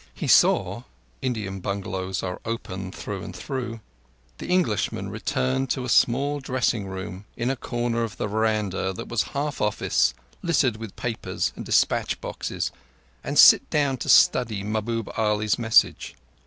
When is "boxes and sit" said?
12.19-13.69